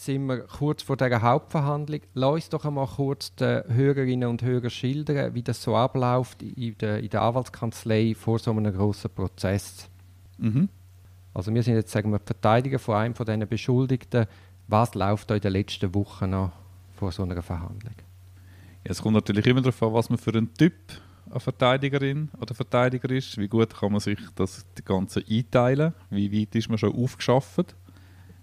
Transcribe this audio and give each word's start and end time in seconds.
Jetzt 0.00 0.06
sind 0.06 0.28
wir 0.28 0.44
kurz 0.44 0.82
vor 0.82 0.96
der 0.96 1.20
Hauptverhandlung. 1.20 2.00
Lass 2.14 2.32
uns 2.32 2.48
doch 2.48 2.64
einmal 2.64 2.86
kurz 2.86 3.34
den 3.34 3.64
Hörerinnen 3.68 4.30
und 4.30 4.40
Hörern 4.40 4.70
schildern, 4.70 5.34
wie 5.34 5.42
das 5.42 5.62
so 5.62 5.76
abläuft 5.76 6.42
in 6.42 6.78
der, 6.78 7.00
in 7.00 7.10
der 7.10 7.20
Anwaltskanzlei 7.20 8.14
vor 8.18 8.38
so 8.38 8.50
einem 8.50 8.74
grossen 8.74 9.10
Prozess. 9.10 9.90
Mhm. 10.38 10.70
Also 11.34 11.52
wir 11.52 11.62
sind 11.62 11.74
jetzt 11.74 11.92
sagen 11.92 12.12
wir 12.12 12.18
Verteidiger 12.18 12.78
von 12.78 12.94
einem 12.94 13.14
von 13.14 13.26
diesen 13.26 13.46
Beschuldigten. 13.46 14.24
Was 14.68 14.94
läuft 14.94 15.28
da 15.28 15.34
in 15.34 15.42
den 15.42 15.52
letzten 15.52 15.94
Wochen 15.94 16.30
noch 16.30 16.52
vor 16.94 17.12
so 17.12 17.22
einer 17.22 17.42
Verhandlung? 17.42 17.92
Ja, 18.84 18.92
es 18.92 19.02
kommt 19.02 19.16
natürlich 19.16 19.46
immer 19.46 19.60
darauf 19.60 19.82
an, 19.82 19.92
was 19.92 20.08
man 20.08 20.16
für 20.16 20.32
ein 20.32 20.54
Typ 20.54 20.72
eine 21.28 21.40
Verteidigerin 21.40 22.30
oder 22.40 22.54
Verteidiger 22.54 23.10
ist. 23.10 23.36
Wie 23.36 23.48
gut 23.48 23.78
kann 23.78 23.92
man 23.92 24.00
sich 24.00 24.18
das 24.34 24.64
Ganze 24.82 25.22
einteilen? 25.28 25.92
Wie 26.08 26.40
weit 26.40 26.54
ist 26.54 26.70
man 26.70 26.78
schon 26.78 26.94
aufgeschafft? 26.94 27.76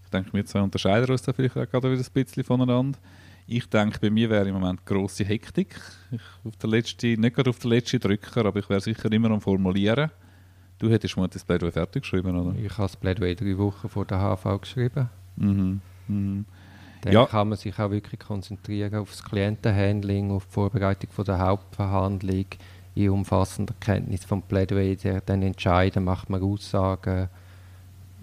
Ich 0.07 0.11
denke, 0.11 0.31
wir 0.31 0.45
zwei 0.45 0.61
unterscheiden 0.61 1.11
uns 1.11 1.21
da 1.21 1.33
vielleicht 1.33 1.57
auch 1.57 1.69
gerade 1.69 1.91
wieder 1.91 2.01
ein 2.01 2.13
bisschen 2.13 2.45
voneinander. 2.45 2.97
Ich 3.45 3.67
denke, 3.67 3.99
bei 3.99 4.09
mir 4.09 4.29
wäre 4.29 4.47
im 4.47 4.53
Moment 4.53 4.85
grosse 4.85 5.25
Hektik. 5.25 5.77
Ich 6.11 6.21
auf 6.45 6.55
der 6.55 6.69
letzte, 6.69 7.07
nicht 7.07 7.35
gerade 7.35 7.49
auf 7.49 7.59
den 7.59 7.71
letzten 7.71 7.99
Drücker, 7.99 8.45
aber 8.45 8.59
ich 8.59 8.69
wäre 8.69 8.79
sicher 8.79 9.11
immer 9.11 9.31
am 9.31 9.41
Formulieren. 9.41 10.09
Du 10.79 10.89
hättest 10.89 11.17
mal 11.17 11.27
das 11.27 11.43
Plädoyer 11.43 11.73
fertig 11.73 12.03
geschrieben, 12.03 12.39
oder? 12.39 12.57
Ich 12.57 12.71
habe 12.71 12.83
das 12.83 12.95
Plädoyer 12.95 13.35
drei 13.35 13.57
Wochen 13.57 13.89
vor 13.89 14.05
der 14.05 14.19
HV 14.19 14.61
geschrieben. 14.61 15.09
Mhm. 15.35 15.81
Mhm. 16.07 16.45
Dann 17.01 17.13
ja. 17.13 17.25
kann 17.25 17.49
man 17.49 17.57
sich 17.57 17.77
auch 17.77 17.91
wirklich 17.91 18.21
konzentrieren 18.21 18.95
auf 18.95 19.11
das 19.11 19.25
Klientenhandling, 19.25 20.31
auf 20.31 20.45
die 20.45 20.53
Vorbereitung 20.53 21.09
von 21.11 21.25
der 21.25 21.39
Hauptverhandlung, 21.39 22.45
in 22.95 23.09
umfassender 23.09 23.73
Kenntnis 23.81 24.23
vom 24.23 24.41
Plädoyer 24.41 25.21
dann 25.25 25.41
entscheiden, 25.41 26.05
macht 26.05 26.29
man 26.29 26.41
Aussagen, 26.41 27.27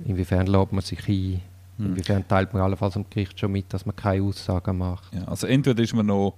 inwiefern 0.07 0.47
lädt 0.47 0.73
man 0.73 0.81
sich 0.81 1.07
ein, 1.07 1.43
hm. 1.77 1.87
inwiefern 1.87 2.27
teilt 2.27 2.53
man 2.53 2.63
allenfalls 2.63 2.97
am 2.97 3.09
Gericht 3.09 3.39
schon 3.39 3.53
mit, 3.53 3.73
dass 3.73 3.87
man 3.87 3.97
keine 3.97 4.23
Aussagen 4.23 4.79
macht. 4.79 5.15
Ja, 5.15 5.25
also 5.25 5.47
entweder 5.47 5.83
ist 5.83 5.95
man 5.95 6.07
noch 6.07 6.37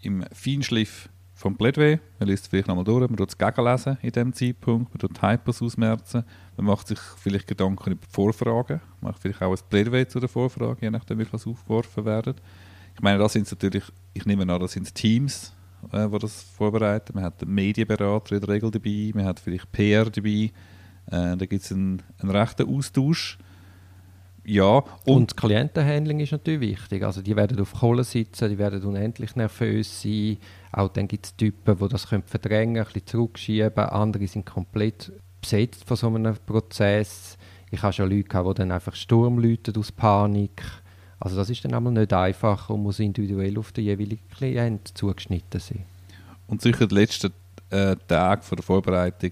im 0.00 0.24
Feinschliff 0.32 1.08
vom 1.34 1.56
Plädoyer, 1.56 1.98
man 2.20 2.28
liest 2.28 2.44
es 2.44 2.48
vielleicht 2.48 2.68
nochmal 2.68 2.84
durch, 2.84 3.08
man 3.08 3.16
tut 3.16 3.30
es 3.30 3.38
gegenlesen 3.38 3.98
in 4.00 4.12
diesem 4.12 4.32
Zeitpunkt, 4.32 4.92
man 4.92 4.98
tut 4.98 5.18
Typos 5.18 5.60
ausmerzen, 5.60 6.24
man 6.56 6.66
macht 6.66 6.86
sich 6.86 6.98
vielleicht 6.98 7.48
Gedanken 7.48 7.92
über 7.92 8.00
die 8.06 8.12
Vorfragen, 8.12 8.80
macht 9.00 9.20
vielleicht 9.20 9.42
auch 9.42 9.50
ein 9.50 9.58
Plädoyer 9.68 10.08
zu 10.08 10.20
der 10.20 10.28
Vorfrage, 10.28 10.82
je 10.82 10.90
nachdem 10.90 11.18
wie 11.18 11.32
was 11.32 11.46
aufgeworfen 11.46 12.04
werden. 12.04 12.34
Ich 12.94 13.00
meine, 13.00 13.18
das 13.18 13.32
sind 13.32 13.50
natürlich, 13.50 13.84
ich 14.12 14.24
nehme 14.26 14.42
an, 14.52 14.60
das 14.60 14.72
sind 14.72 14.94
Teams, 14.94 15.52
äh, 15.90 16.08
die 16.08 16.18
das 16.18 16.42
vorbereiten. 16.42 17.12
Man 17.14 17.24
hat 17.24 17.42
einen 17.42 17.54
Medienberater 17.54 18.34
in 18.34 18.40
der 18.40 18.48
Regel 18.48 18.70
dabei, 18.70 19.10
man 19.14 19.24
hat 19.24 19.40
vielleicht 19.40 19.70
PR 19.72 20.08
dabei. 20.10 20.50
Äh, 21.06 21.36
da 21.36 21.46
gibt 21.46 21.64
es 21.64 21.72
einen, 21.72 22.02
einen 22.18 22.30
rechten 22.30 22.68
Austausch. 22.68 23.38
Ja, 24.44 24.78
und, 24.78 24.86
und 25.06 25.36
Klientenhandling 25.36 26.20
ist 26.20 26.32
natürlich 26.32 26.80
wichtig. 26.80 27.04
Also 27.04 27.22
die 27.22 27.36
werden 27.36 27.60
auf 27.60 27.74
Kohle 27.74 28.02
sitzen, 28.02 28.48
die 28.48 28.58
werden 28.58 28.82
unendlich 28.82 29.36
nervös 29.36 30.02
sein. 30.02 30.38
Auch 30.72 30.88
dann 30.88 31.06
gibt 31.06 31.26
es 31.26 31.36
Typen, 31.36 31.78
die 31.78 31.88
das 31.88 32.08
können 32.08 32.24
verdrängen 32.24 32.78
ein 32.78 32.84
bisschen 32.84 33.06
zurückschieben. 33.06 33.78
Andere 33.78 34.26
sind 34.26 34.44
komplett 34.44 35.12
besetzt 35.40 35.84
von 35.84 35.96
so 35.96 36.08
einem 36.08 36.36
Prozess. 36.44 37.36
Ich 37.70 37.82
habe 37.82 37.92
schon 37.92 38.10
Leute 38.10 38.28
gehabt, 38.28 38.48
die 38.48 38.54
dann 38.54 38.72
einfach 38.72 38.94
Sturm 38.94 39.38
läuten 39.38 39.76
aus 39.76 39.92
Panik. 39.92 40.62
Also 41.20 41.36
das 41.36 41.48
ist 41.50 41.64
dann 41.64 41.74
einmal 41.74 41.92
nicht 41.92 42.12
einfach 42.12 42.68
und 42.68 42.82
muss 42.82 42.98
individuell 42.98 43.56
auf 43.58 43.70
den 43.70 43.84
jeweiligen 43.84 44.28
Klient 44.28 44.96
zugeschnitten 44.98 45.60
sein. 45.60 45.84
Und 46.48 46.62
sicher 46.62 46.86
die 46.88 46.96
letzten 46.96 47.32
äh, 47.70 47.96
Tage 48.08 48.42
der 48.56 48.62
Vorbereitung, 48.62 49.30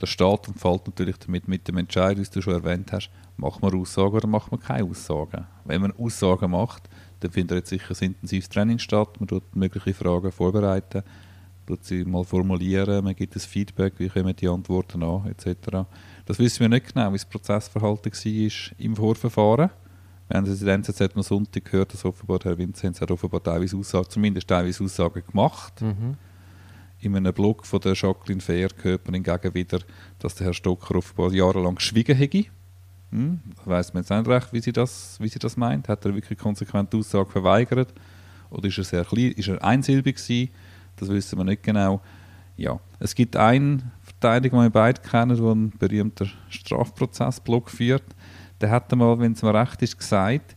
der 0.00 0.06
steht 0.06 0.48
und 0.48 0.58
fällt 0.58 0.86
natürlich 0.86 1.18
damit 1.18 1.48
mit 1.48 1.68
dem 1.68 1.78
Entscheid, 1.78 2.18
wie 2.18 2.24
du 2.24 2.42
schon 2.42 2.54
erwähnt 2.54 2.92
hast, 2.92 3.10
macht 3.36 3.62
man 3.62 3.74
Aussagen 3.74 4.14
oder 4.14 4.26
macht 4.26 4.50
man 4.50 4.60
keine 4.60 4.88
Aussagen. 4.88 5.46
Wenn 5.64 5.82
man 5.82 5.92
Aussagen 5.92 6.50
macht, 6.50 6.88
dann 7.20 7.30
findet 7.30 7.58
jetzt 7.58 7.70
sicher 7.70 7.94
ein 8.00 8.08
intensives 8.08 8.48
Training 8.48 8.78
statt, 8.78 9.20
man 9.20 9.28
tut 9.28 9.54
mögliche 9.54 9.94
Fragen 9.94 10.32
vorbereiten, 10.32 11.02
tut 11.66 11.84
sie 11.84 12.04
mal 12.04 12.24
formulieren, 12.24 13.04
man 13.04 13.14
gibt 13.14 13.36
ein 13.36 13.40
Feedback, 13.40 13.94
wie 13.98 14.08
kommen 14.08 14.34
die 14.34 14.48
Antworten 14.48 15.02
an, 15.02 15.26
etc. 15.26 15.86
Das 16.26 16.38
wissen 16.38 16.60
wir 16.60 16.68
nicht 16.68 16.92
genau, 16.92 17.10
wie 17.10 17.16
das 17.16 17.26
Prozessverhalten 17.26 18.12
war 18.12 18.78
im 18.78 18.96
Vorverfahren. 18.96 19.70
Wir 20.28 20.36
haben 20.36 20.46
es 20.46 20.60
in 20.60 20.66
der 20.66 20.74
NZZ 20.76 21.16
am 21.16 21.22
Sonntag 21.22 21.64
gehört, 21.64 21.92
dass 21.92 22.04
offenbar 22.04 22.38
Herr 22.44 22.56
Vinzenz 22.56 23.00
hat 23.00 23.10
offenbar 23.10 23.42
teilweise 23.42 23.76
Aussagen, 23.76 24.08
zumindest 24.08 24.46
teilweise 24.46 24.84
Aussagen 24.84 25.24
gemacht. 25.26 25.80
Mhm. 25.82 26.16
In 27.00 27.16
einem 27.16 27.32
Blog 27.32 27.66
von 27.66 27.80
der 27.80 27.94
Jacqueline 27.94 28.42
man 29.04 29.14
hingegen 29.14 29.54
wieder, 29.54 29.80
dass 30.18 30.34
der 30.34 30.48
Herr 30.48 30.54
Stocker 30.54 30.96
offenbar 30.96 31.32
jahrelang 31.32 31.76
geschwiegen 31.76 32.16
hätte. 32.16 32.44
Hm, 33.10 33.40
weiß 33.64 33.94
man 33.94 34.02
jetzt 34.02 34.10
nicht 34.10 34.28
recht, 34.28 34.52
wie 34.52 34.60
sie, 34.60 34.72
das, 34.72 35.16
wie 35.20 35.28
sie 35.28 35.38
das 35.38 35.56
meint. 35.56 35.88
Hat 35.88 36.04
er 36.04 36.14
wirklich 36.14 36.38
konsequent 36.38 36.92
die 36.92 36.98
Aussage 36.98 37.30
verweigert? 37.30 37.92
Oder 38.50 38.68
ist 38.68 38.78
er 38.78 38.84
sehr 38.84 39.04
klein, 39.04 39.32
ist 39.32 39.48
er 39.48 39.62
einsilbig 39.64 40.16
gewesen? 40.16 40.50
Das 40.96 41.08
wissen 41.08 41.38
wir 41.38 41.44
nicht 41.44 41.62
genau. 41.62 42.00
Ja, 42.56 42.78
es 42.98 43.14
gibt 43.14 43.36
einen 43.36 43.90
Verteidiger, 44.02 44.56
den 44.56 44.64
wir 44.64 44.70
beide 44.70 45.00
kennen, 45.00 45.36
der 45.36 45.50
einen 45.50 45.70
berühmten 45.70 46.30
Strafprozessblog 46.50 47.70
führt 47.70 48.04
der 48.60 48.70
hat 48.70 48.92
einmal, 48.92 49.18
wenn 49.18 49.32
es 49.32 49.42
mir 49.42 49.54
recht 49.54 49.82
ist, 49.82 49.98
gesagt, 49.98 50.54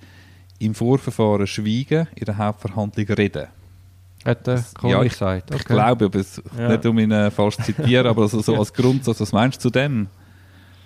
im 0.59 0.75
Vorverfahren 0.75 1.47
schweigen, 1.47 2.07
in 2.15 2.25
der 2.25 2.37
Hauptverhandlung 2.37 3.07
reden. 3.07 3.47
Hat 4.25 4.47
er 4.47 4.63
ja, 4.83 5.03
ich, 5.03 5.11
gesagt? 5.11 5.51
Okay. 5.51 5.59
Ich 5.59 5.65
glaube, 5.65 6.05
aber 6.05 6.19
es, 6.19 6.41
ja. 6.57 6.69
nicht 6.69 6.85
um 6.85 6.97
ihn 6.99 7.11
äh, 7.11 7.29
falsch 7.29 7.57
zu 7.57 7.63
zitieren, 7.63 8.07
aber 8.07 8.23
also 8.23 8.41
so 8.41 8.55
als 8.59 8.73
Grundsatz, 8.73 9.19
was 9.19 9.31
meinst 9.31 9.57
du 9.57 9.69
zu 9.69 9.69
dem? 9.69 10.07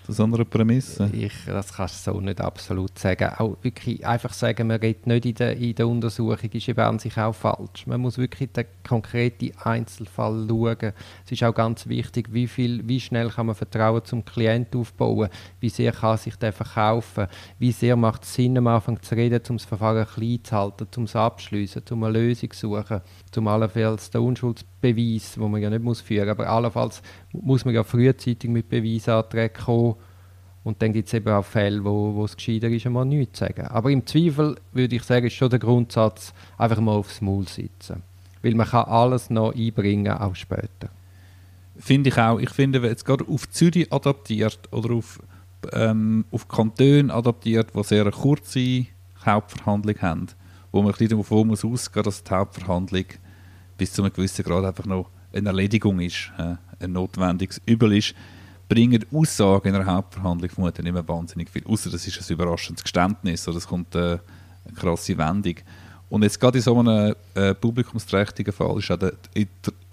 Zu 0.08 0.14
so 0.14 0.24
einer 0.24 0.46
Prämisse? 0.46 1.10
Ich, 1.12 1.34
das 1.46 1.74
kannst 1.74 2.08
du 2.08 2.14
so 2.14 2.22
nicht 2.22 2.40
absolut 2.40 2.98
sagen. 2.98 3.30
Auch 3.38 3.58
wirklich 3.62 4.08
einfach 4.08 4.32
sagen, 4.32 4.68
man 4.68 4.80
redet 4.80 5.06
nicht 5.06 5.26
in 5.26 5.36
der, 5.36 5.58
in 5.58 5.76
der 5.76 5.86
Untersuchung, 5.86 6.50
ist 6.50 6.70
eben 6.70 6.80
an 6.80 6.98
sich 6.98 7.18
auch 7.18 7.36
falsch. 7.36 7.86
Man 7.88 8.00
muss 8.00 8.18
wirklich 8.18 8.54
den 8.54 8.68
konkreten 8.88 9.52
Einzelfall 9.62 10.46
schauen. 10.48 10.94
Es 11.26 11.32
ist 11.34 11.44
auch 11.44 11.54
ganz 11.54 11.88
wichtig, 11.88 12.30
wie, 12.32 12.48
viel, 12.48 12.88
wie 12.88 13.02
schnell 13.02 13.30
kann 13.30 13.48
man 13.48 13.56
Vertrauen 13.56 14.06
zum 14.06 14.24
Klient 14.24 14.74
aufbauen, 14.78 15.28
wie 15.60 15.68
sehr 15.68 15.92
kann 15.92 16.18
sich 16.18 16.38
der 16.38 16.54
verkaufen, 16.54 17.28
wie 17.60 17.74
sehr 17.74 17.98
macht 17.98 18.24
es 18.24 18.34
Sinn, 18.34 18.58
am 18.58 18.68
Anfang 18.68 19.02
zu 19.02 19.14
reden, 19.14 19.42
um 19.50 19.58
das 19.58 19.66
Verfahren 19.66 20.08
klein 20.08 20.40
zu 20.42 20.56
halten, 20.56 20.88
um 20.96 21.04
es 21.04 21.18
abschließen, 21.18 21.84
um 21.92 22.06
eine 22.06 22.18
Lösung 22.18 22.52
zu 22.52 22.70
suchen, 22.70 23.02
zum 23.32 23.48
allenfalls 23.50 24.10
den 24.10 24.22
Unschuldsbeweis, 24.22 25.38
wo 25.38 25.50
man 25.50 25.62
ja 25.62 25.70
nicht 25.70 25.84
muss 25.84 26.00
führen, 26.00 26.30
aber 26.30 26.48
allenfalls 26.48 27.02
muss 27.34 27.66
man 27.66 27.74
ja 27.74 27.84
frühzeitig 27.84 28.50
mit 28.50 28.70
Beweisanträgen 28.70 29.66
kommen 29.66 29.97
und 30.68 30.82
dann 30.82 30.92
gibt 30.92 31.08
es 31.08 31.14
eben 31.14 31.30
auch 31.30 31.46
Fälle, 31.46 31.82
wo, 31.82 32.14
wo 32.14 32.26
es 32.26 32.36
gescheiter 32.36 32.68
ist, 32.68 32.86
einmal 32.86 33.06
nichts 33.06 33.40
zu 33.40 33.46
sagen. 33.46 33.68
Aber 33.68 33.90
im 33.90 34.06
Zweifel 34.06 34.58
würde 34.74 34.98
ich 34.98 35.04
sagen, 35.04 35.26
ist 35.26 35.34
schon 35.34 35.50
der 35.50 35.60
Grundsatz, 35.60 36.34
einfach 36.58 36.82
mal 36.82 36.92
aufs 36.92 37.22
Maul 37.22 37.48
sitzen. 37.48 38.04
Weil 38.42 38.54
man 38.54 38.68
kann 38.68 38.84
alles 38.84 39.30
noch 39.30 39.56
einbringen, 39.56 40.12
auch 40.12 40.36
später. 40.36 40.90
Finde 41.78 42.10
ich 42.10 42.18
auch. 42.18 42.40
Ich 42.40 42.50
finde, 42.50 42.82
wenn 42.82 42.90
jetzt 42.90 43.06
gerade 43.06 43.24
auf 43.30 43.50
Zürich 43.50 43.94
adaptiert 43.94 44.60
oder 44.74 44.96
auf, 44.96 45.22
ähm, 45.72 46.26
auf 46.32 46.50
Kantone 46.50 47.14
adaptiert, 47.14 47.70
die 47.74 47.84
sehr 47.86 48.02
eine 48.02 48.12
kurze 48.12 48.88
Hauptverhandlung 49.26 50.02
haben, 50.02 50.28
wo 50.74 50.82
man 50.82 50.94
ein 50.94 51.08
davon 51.08 51.48
muss 51.48 51.64
ausgehen, 51.64 52.04
dass 52.04 52.26
die 52.26 52.32
Hauptverhandlung 52.32 53.06
bis 53.78 53.94
zu 53.94 54.02
einem 54.04 54.12
gewissen 54.12 54.44
Grad 54.44 54.66
einfach 54.66 54.86
noch 54.86 55.10
eine 55.32 55.48
Erledigung 55.48 56.02
ist, 56.02 56.30
äh, 56.38 56.56
ein 56.84 56.92
notwendiges 56.92 57.62
Übel 57.66 57.96
ist, 57.96 58.16
bringen 58.68 59.06
Aussagen 59.14 59.70
in 59.70 59.76
einer 59.76 59.86
Hauptverhandlung 59.86 60.50
vermutlich 60.50 60.84
nicht 60.84 60.94
mehr 60.94 61.08
wahnsinnig 61.08 61.50
viel. 61.50 61.66
Außer 61.66 61.90
das 61.90 62.06
ist 62.06 62.20
ein 62.20 62.34
überraschendes 62.34 62.84
Geständnis 62.84 63.48
oder 63.48 63.58
es 63.58 63.68
kommt 63.68 63.96
äh, 63.96 64.00
eine 64.00 64.74
krasse 64.76 65.18
Wendung. 65.18 65.56
Und 66.10 66.24
jetzt 66.24 66.40
gerade 66.40 66.58
in 66.58 66.64
so 66.64 66.80
einem 66.80 67.16
äh, 67.34 67.54
publikumsträchtigen 67.54 68.54
Fall 68.54 68.78
ist 68.78 68.90
auch 68.92 68.98
der, 68.98 69.14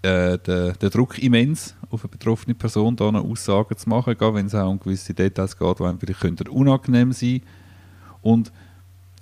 der, 0.03 0.39
der, 0.39 0.73
der, 0.73 0.91
Druck 0.91 1.19
immens, 1.19 1.75
auf 1.91 2.05
eine 2.05 2.11
betroffene 2.11 2.55
Person 2.55 2.95
da 2.95 3.09
eine 3.09 3.21
Aussage 3.21 3.75
zu 3.77 3.89
machen, 3.89 4.15
wenn 4.19 4.47
es 4.47 4.55
auch 4.55 4.71
um 4.71 4.79
gewisse 4.79 5.13
Details 5.13 5.59
geht, 5.59 5.79
die 5.79 5.83
einem 5.83 5.99
vielleicht 5.99 6.49
unangenehm 6.49 7.13
sein. 7.13 7.43
Und 8.23 8.53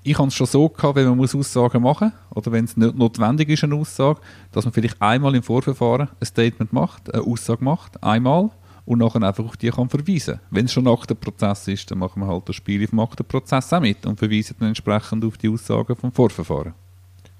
ich 0.03 0.19
habe 0.19 0.29
es 0.29 0.35
schon 0.35 0.47
so 0.47 0.69
gehabt, 0.69 0.97
wenn 0.97 1.09
man 1.09 1.21
Aussagen 1.21 1.83
machen 1.83 2.13
muss, 2.29 2.37
oder 2.37 2.53
wenn 2.53 2.65
es 2.65 2.77
nicht 2.77 2.97
notwendig 2.97 3.49
ist, 3.49 3.65
eine 3.65 3.77
Aussage, 3.77 4.21
dass 4.51 4.65
man 4.65 4.75
vielleicht 4.75 5.01
einmal 5.01 5.35
im 5.35 5.43
Vorverfahren 5.43 6.09
ein 6.21 6.27
Statement 6.27 6.73
macht, 6.73 7.13
eine 7.15 7.23
Aussage 7.23 7.65
macht, 7.65 8.03
einmal, 8.03 8.51
und 8.85 8.99
nachher 8.99 9.23
einfach 9.23 9.45
auf 9.45 9.57
die 9.57 9.71
kann 9.71 9.89
verweisen. 9.89 10.41
Wenn 10.51 10.65
es 10.65 10.73
schon 10.73 10.85
nach 10.85 11.07
dem 11.07 11.17
Prozess 11.17 11.69
ist, 11.69 11.91
dann 11.91 11.99
machen 11.99 12.21
wir 12.21 12.27
halt 12.27 12.49
das 12.49 12.57
Spiel 12.57 12.89
auf 12.97 13.17
dem 13.17 13.27
Prozess 13.27 13.73
auch 13.73 13.81
mit 13.81 14.05
und 14.07 14.19
verweisen 14.19 14.57
dann 14.59 14.69
entsprechend 14.69 15.25
auf 15.25 15.39
die 15.39 15.49
Aussagen 15.49 15.97
vom 15.97 16.13
Vorverfahren. 16.13 16.75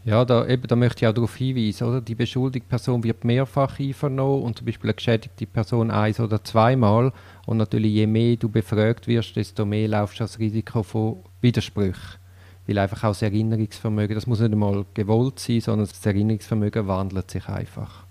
Ja, 0.05 0.25
da, 0.25 0.47
eben, 0.49 0.67
da 0.67 0.75
möchte 0.75 1.05
ich 1.05 1.09
auch 1.09 1.15
darauf 1.15 1.37
hinweisen, 1.37 1.87
oder? 1.87 2.01
die 2.01 2.17
beschuldigte 2.17 2.69
Person 2.69 3.05
wird 3.05 3.25
mehrfach 3.25 3.79
einvernommen 3.79 4.43
und 4.43 4.59
zum 4.59 4.67
Beispiel 4.67 4.91
eine 4.91 4.95
geschädigte 4.95 5.47
Person 5.47 5.93
eins 5.93 6.19
oder 6.19 6.43
zweimal 6.43 7.13
und 7.47 7.57
natürlich 7.59 7.93
je 7.93 8.09
mehr 8.09 8.35
du 8.35 8.49
befragt 8.49 9.07
wirst, 9.07 9.37
desto 9.37 9.65
mehr 9.65 9.87
laufst 9.87 10.19
du 10.19 10.25
das 10.25 10.41
Risiko 10.41 10.83
von 10.83 11.19
Widersprüchen. 11.41 12.19
Weil 12.67 12.79
einfach 12.79 13.05
auch 13.05 13.11
das 13.11 13.23
Erinnerungsvermögen, 13.23 14.17
das 14.17 14.27
muss 14.27 14.41
nicht 14.41 14.53
einmal 14.53 14.85
gewollt 14.95 15.39
sein, 15.39 15.61
sondern 15.61 15.87
das 15.87 16.05
Erinnerungsvermögen 16.05 16.89
wandelt 16.89 17.31
sich 17.31 17.49
einfach. 17.49 18.05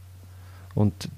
Und 0.74 1.10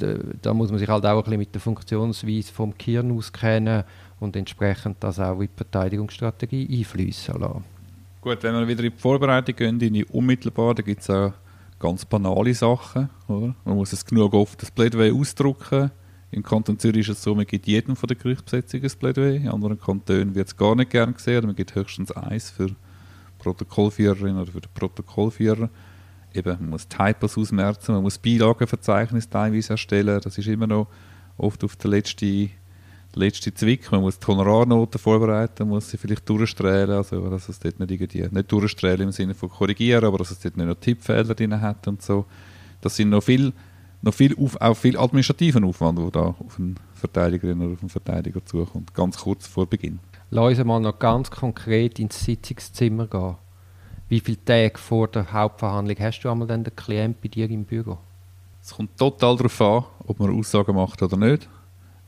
da 0.41 0.53
muss 0.53 0.69
man 0.69 0.79
sich 0.79 0.89
halt 0.89 1.05
auch 1.05 1.17
ein 1.17 1.23
bisschen 1.23 1.39
mit 1.39 1.53
der 1.53 1.61
Funktionsweise 1.61 2.51
vom 2.51 2.73
Gehirn 2.77 3.11
auskennen 3.11 3.83
und 4.19 4.35
entsprechend 4.35 4.97
das 5.01 5.19
auch 5.19 5.39
in 5.39 5.47
die 5.47 5.55
Verteidigungsstrategie 5.55 6.79
einfließen 6.79 7.39
lassen. 7.39 7.63
Gut, 8.21 8.41
wenn 8.41 8.53
wir 8.55 8.67
wieder 8.67 8.83
in 8.83 8.91
die 8.91 8.97
Vorbereitung 8.97 9.55
gehen, 9.55 9.79
in 9.79 9.94
die 9.94 10.05
unmittelbar, 10.05 10.73
da 10.73 10.81
gibt 10.81 11.01
es 11.01 11.09
auch 11.09 11.33
ganz 11.77 12.05
banale 12.05 12.53
Sachen. 12.53 13.09
Oder? 13.27 13.53
Man 13.65 13.75
muss 13.75 13.91
es 13.91 14.05
genug 14.05 14.33
oft 14.33 14.61
das 14.61 14.71
Plädoyer 14.71 15.13
ausdrucken. 15.13 15.91
Im 16.31 16.41
Kanton 16.41 16.79
Zürich 16.79 17.09
ist 17.09 17.17
es 17.17 17.23
so, 17.23 17.35
man 17.35 17.45
gibt 17.45 17.67
jedem 17.67 17.95
von 17.95 18.07
der 18.07 18.17
Gerichtsbesetzungen 18.17 18.85
ein 18.85 18.97
Plädoyer. 18.97 19.35
In 19.35 19.49
anderen 19.49 19.79
Kantonen 19.79 20.33
wird 20.33 20.47
es 20.47 20.57
gar 20.57 20.73
nicht 20.75 20.89
gern 20.89 21.13
gesehen. 21.13 21.45
Man 21.45 21.56
gibt 21.56 21.75
höchstens 21.75 22.11
eins 22.11 22.49
für 22.49 22.69
Protokollführerin 23.39 24.38
oder 24.38 24.51
für 24.51 24.61
den 24.61 24.71
Protokollführer. 24.73 25.69
Eben, 26.33 26.57
man 26.59 26.69
muss 26.71 26.88
Typos 26.88 27.38
ausmerzen, 27.38 27.94
man 27.94 28.03
muss 28.03 28.18
Beilagenverzeichnis 28.18 29.30
teilweise 29.30 29.74
erstellen. 29.74 30.19
Das 30.24 30.38
ist 30.38 30.47
immer 30.47 30.68
noch 30.68 30.88
oft 31.38 31.63
auf 31.63 31.75
der 31.75 31.91
letzten 31.91 32.51
letzte 33.15 33.53
Zwick. 33.53 33.91
Man 33.91 34.01
muss 34.01 34.19
die 34.19 34.27
Honorarnoten 34.27 35.00
vorbereiten, 35.00 35.68
muss 35.68 35.89
sie 35.89 35.97
vielleicht 35.97 36.27
durchstrählen, 36.27 36.91
also 36.91 37.30
dass 37.30 37.50
es 37.50 37.59
dort 37.59 37.80
nicht 37.80 37.91
irgendwie, 37.91 38.27
nicht 38.30 38.51
durchstrählen 38.51 39.01
im 39.01 39.12
Sinne 39.12 39.33
von 39.33 39.50
korrigieren, 39.50 40.06
aber 40.06 40.18
dass 40.18 40.31
es 40.31 40.39
dort 40.39 40.57
nicht 40.57 40.68
noch 40.68 40.75
Tippfehler 40.75 41.35
drin 41.35 41.59
hat 41.62 41.88
und 41.88 42.01
so. 42.01 42.25
Das 42.81 42.95
sind 42.95 43.09
noch 43.09 43.24
viel, 43.24 43.53
noch 44.01 44.13
viel, 44.13 44.35
auf, 44.38 44.59
auch 44.59 44.75
viel 44.75 44.97
administrativen 44.97 45.63
Aufwand, 45.63 46.00
der 46.00 46.12
da 46.12 46.21
auf 46.21 46.57
einen 46.57 46.75
Verteidigerin 46.94 47.62
oder 47.62 47.74
auf 47.74 47.81
einen 47.81 47.89
Verteidiger 47.89 48.44
zukommt, 48.45 48.94
ganz 48.94 49.18
kurz 49.18 49.47
vor 49.47 49.68
Beginn. 49.68 50.00
Lass 50.30 50.57
uns 50.57 50.65
mal 50.65 50.80
noch 50.80 50.97
ganz 50.97 51.30
konkret 51.30 52.00
ins 52.00 52.24
Sitzungszimmer 52.24 53.07
gehen. 53.07 53.35
Wie 54.13 54.19
viele 54.19 54.45
Tage 54.45 54.77
vor 54.77 55.07
der 55.07 55.33
Hauptverhandlung 55.33 55.98
hast 56.00 56.21
du 56.21 56.30
einmal 56.30 56.48
den 56.48 56.63
Klient 56.75 57.19
bei 57.19 57.30
dir 57.30 57.50
im 57.50 57.63
Büro? 57.63 57.98
Es 58.62 58.69
kommt 58.69 58.95
total 58.95 59.36
darauf 59.36 59.60
an, 59.60 59.86
ob 60.06 60.19
man 60.19 60.38
Aussagen 60.38 60.75
macht 60.75 61.01
oder 61.01 61.18
nicht. 61.18 61.50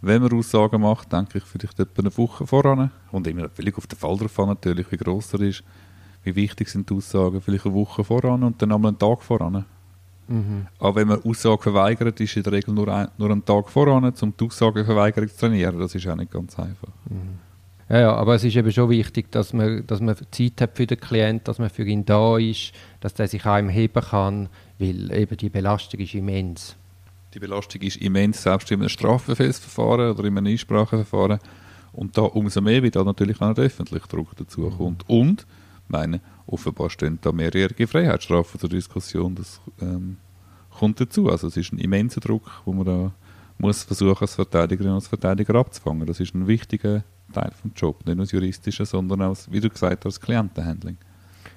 Wenn 0.01 0.21
man 0.21 0.31
Aussagen 0.31 0.81
macht, 0.81 1.11
denke 1.11 1.39
ich 1.39 1.43
vielleicht 1.45 1.79
etwa 1.79 2.03
eine 2.03 2.15
Woche 2.15 2.45
voran. 2.45 2.91
Und 3.11 3.25
immer 3.25 3.49
völlig 3.49 3.75
auf 3.75 3.87
den 3.87 3.97
Fall 3.97 4.15
drauf 4.17 4.39
an, 4.39 4.49
natürlich, 4.49 4.91
wie 4.91 4.97
gross 4.97 5.33
er 5.33 5.39
ist, 5.41 5.63
wie 6.21 6.35
wichtig 6.35 6.69
sind 6.69 6.87
die 6.87 6.93
Aussagen, 6.93 7.41
vielleicht 7.41 7.65
eine 7.65 7.73
Woche 7.73 8.03
voran 8.03 8.43
und 8.43 8.61
dann 8.61 8.71
einmal 8.71 8.89
einen 8.89 8.99
Tag 8.99 9.23
voran. 9.23 9.65
Mhm. 10.27 10.67
Aber 10.77 10.97
wenn 10.97 11.07
man 11.07 11.23
Aussagen 11.23 11.63
verweigert, 11.63 12.19
ist 12.19 12.37
in 12.37 12.43
der 12.43 12.53
Regel 12.53 12.75
nur, 12.75 12.87
ein, 12.87 13.07
nur 13.17 13.31
einen 13.31 13.43
Tag 13.43 13.67
voran, 13.67 14.13
um 14.21 14.33
die 14.39 14.45
Aussagenverweigerung 14.45 15.29
zu 15.29 15.37
trainieren. 15.37 15.79
Das 15.79 15.95
ist 15.95 16.07
auch 16.07 16.15
nicht 16.15 16.31
ganz 16.31 16.59
einfach. 16.59 16.89
Mhm. 17.09 17.39
Ja, 17.87 17.99
ja, 17.99 18.15
aber 18.15 18.35
es 18.35 18.43
ist 18.43 18.55
eben 18.55 18.71
schon 18.71 18.89
wichtig, 18.89 19.31
dass 19.31 19.53
man, 19.53 19.85
dass 19.85 20.01
man 20.01 20.15
Zeit 20.31 20.59
hat 20.59 20.75
für 20.75 20.87
den 20.87 20.99
Klienten, 20.99 21.43
dass 21.43 21.59
man 21.59 21.69
für 21.69 21.85
ihn 21.85 22.03
da 22.03 22.37
ist, 22.37 22.71
dass 22.99 23.13
der 23.13 23.27
sich 23.27 23.45
auch 23.45 23.57
im 23.57 23.69
heben 23.69 24.01
kann, 24.01 24.49
weil 24.79 25.11
eben 25.11 25.37
die 25.37 25.49
Belastung 25.49 25.99
ist 25.99 26.15
immens. 26.15 26.75
Die 27.35 27.39
Belastung 27.39 27.81
ist 27.81 27.97
immens, 27.97 28.41
selbst 28.41 28.71
in 28.71 28.79
einem 28.79 28.89
Strafverfahren 28.89 30.11
oder 30.11 30.23
in 30.23 30.37
einem 30.37 30.47
Einspracheverfahren. 30.47 31.39
Und 31.91 32.17
da 32.17 32.23
umso 32.23 32.59
mehr, 32.59 32.81
wie 32.81 32.91
da 32.91 33.03
natürlich 33.03 33.39
auch 33.39 33.53
der 33.53 33.65
öffentliche 33.65 34.07
Druck 34.07 34.35
dazu 34.35 34.61
mhm. 34.61 34.77
kommt. 34.77 35.09
Und, 35.09 35.45
meine, 35.87 36.21
offenbar 36.47 36.89
stehen 36.89 37.19
da 37.21 37.31
mehrjährige 37.31 37.87
Freiheitsstrafen 37.87 38.59
zur 38.59 38.69
Diskussion. 38.69 39.35
Das 39.35 39.61
ähm, 39.79 40.17
kommt 40.71 40.99
dazu. 40.99 41.29
Also 41.29 41.47
es 41.47 41.57
ist 41.57 41.71
ein 41.71 41.77
immenser 41.77 42.19
Druck, 42.19 42.49
wo 42.65 42.73
man 42.73 42.85
da 42.85 43.11
muss 43.57 43.83
versuchen, 43.83 44.21
als 44.21 44.35
Verteidigerin 44.35 44.91
und 44.91 44.95
als 44.95 45.07
Verteidiger 45.07 45.55
abzufangen. 45.55 46.05
Das 46.07 46.19
ist 46.19 46.33
ein 46.33 46.47
wichtiger 46.47 47.03
Teil 47.33 47.51
des 47.63 47.71
Jobs, 47.75 48.05
nicht 48.05 48.15
nur 48.15 48.25
das 48.25 48.31
Juristische, 48.31 48.85
sondern 48.85 49.21
auch, 49.21 49.37
wie 49.49 49.59
du 49.59 49.69
gesagt 49.69 50.05
hast, 50.05 50.17
das 50.17 50.21
Klientenhandling. 50.21 50.97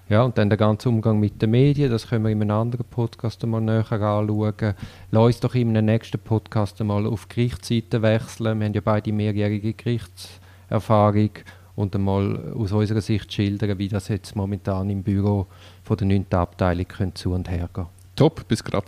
Ja, 0.09 0.23
und 0.23 0.39
dann 0.39 0.49
der 0.49 0.57
ganze 0.57 0.89
Umgang 0.89 1.21
mit 1.21 1.43
den 1.43 1.51
Medien, 1.51 1.91
das 1.91 2.09
können 2.09 2.25
wir 2.25 2.31
in 2.31 2.41
einem 2.41 2.57
anderen 2.57 2.87
Podcast 2.87 3.45
mal 3.47 3.61
näher 3.61 3.85
anschauen. 3.93 4.75
Lass 5.11 5.27
uns 5.27 5.41
doch 5.41 5.55
in 5.55 5.69
einem 5.69 5.85
nächsten 5.85 6.19
Podcast 6.19 6.81
mal 6.81 7.07
auf 7.07 7.29
Gerichtsseite 7.29 8.01
wechseln. 8.01 8.59
Wir 8.59 8.67
haben 8.67 8.75
ja 8.75 8.81
beide 8.83 9.13
mehrjährige 9.13 9.75
Gerichtserfahrung 9.75 11.31
und 11.77 11.95
einmal 11.95 12.55
aus 12.55 12.73
unserer 12.73 13.03
Sicht 13.03 13.31
schildern, 13.33 13.79
wie 13.79 13.89
das 13.89 14.09
jetzt 14.09 14.35
momentan 14.35 14.89
im 14.89 15.03
Büro 15.03 15.47
von 15.83 15.97
der 15.99 16.07
9. 16.07 16.27
Abteilung 16.31 16.87
zu 17.15 17.33
und 17.35 17.51
her 17.51 17.69
geht. 17.73 17.87
Top, 18.17 18.49
bis 18.49 18.65
gerade. 18.65 18.87